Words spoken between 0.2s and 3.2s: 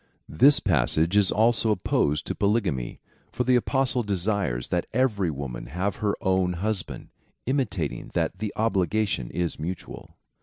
This passage is also opposed to (jroXvyafiia) polygamy.